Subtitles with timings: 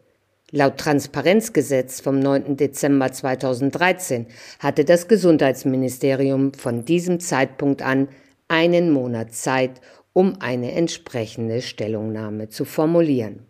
[0.51, 2.57] Laut Transparenzgesetz vom 9.
[2.57, 4.25] Dezember 2013
[4.59, 8.09] hatte das Gesundheitsministerium von diesem Zeitpunkt an
[8.49, 9.83] einen Monat Zeit,
[10.15, 13.47] um eine entsprechende Stellungnahme zu formulieren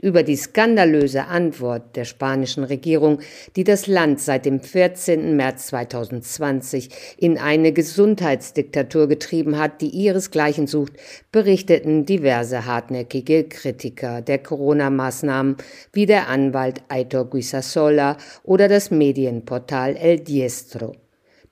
[0.00, 3.18] über die skandalöse Antwort der spanischen Regierung,
[3.56, 5.34] die das Land seit dem 14.
[5.34, 10.92] März 2020 in eine Gesundheitsdiktatur getrieben hat, die ihresgleichen sucht,
[11.32, 15.56] berichteten diverse hartnäckige Kritiker der Corona-Maßnahmen
[15.92, 20.94] wie der Anwalt Aitor Guisasola oder das Medienportal El Diestro.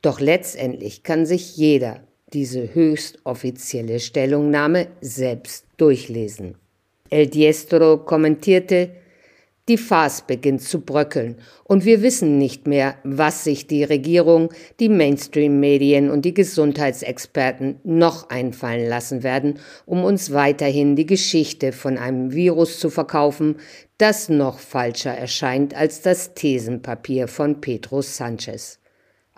[0.03, 2.01] Doch letztendlich kann sich jeder
[2.33, 6.57] diese höchst offizielle Stellungnahme selbst durchlesen.
[7.11, 8.91] El Diestro kommentierte,
[9.69, 14.89] die Farce beginnt zu bröckeln und wir wissen nicht mehr, was sich die Regierung, die
[14.89, 22.33] Mainstream-Medien und die Gesundheitsexperten noch einfallen lassen werden, um uns weiterhin die Geschichte von einem
[22.33, 23.57] Virus zu verkaufen,
[23.99, 28.79] das noch falscher erscheint als das Thesenpapier von Pedro Sanchez.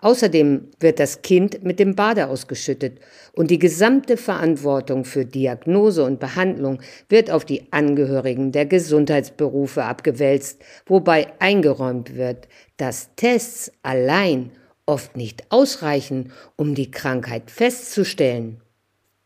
[0.01, 2.99] Außerdem wird das Kind mit dem Bade ausgeschüttet
[3.33, 6.79] und die gesamte Verantwortung für Diagnose und Behandlung
[7.09, 14.51] wird auf die Angehörigen der Gesundheitsberufe abgewälzt, wobei eingeräumt wird, dass Tests allein
[14.85, 18.61] oft nicht ausreichen, um die Krankheit festzustellen.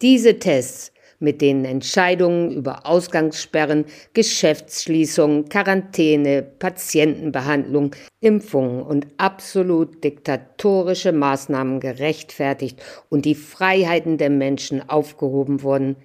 [0.01, 0.92] Diese Tests
[1.23, 13.25] mit denen Entscheidungen über Ausgangssperren, Geschäftsschließungen, Quarantäne, Patientenbehandlung, Impfungen und absolut diktatorische Maßnahmen gerechtfertigt und
[13.25, 15.95] die Freiheiten der Menschen aufgehoben wurden,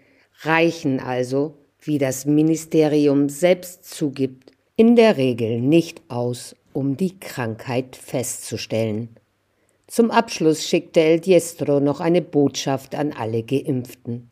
[0.43, 7.97] reichen also, wie das Ministerium selbst zugibt, in der Regel nicht aus, um die Krankheit
[7.97, 9.09] festzustellen.
[9.89, 14.31] Zum Abschluss schickte El Diestro noch eine Botschaft an alle Geimpften.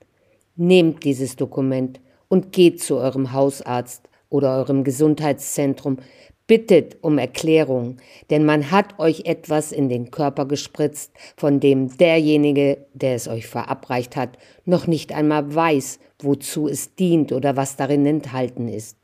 [0.56, 5.98] Nehmt dieses Dokument und geht zu eurem Hausarzt oder eurem Gesundheitszentrum,
[6.46, 7.96] bittet um Erklärung,
[8.30, 13.46] denn man hat euch etwas in den Körper gespritzt, von dem derjenige, der es euch
[13.46, 18.96] verabreicht hat, noch nicht einmal weiß, wozu es dient oder was darin enthalten ist.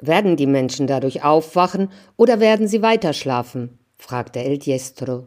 [0.00, 3.78] Werden die Menschen dadurch aufwachen oder werden sie weiter schlafen?
[3.96, 5.26] fragte El Diestro.